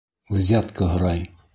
[0.37, 1.25] Взятка һорай.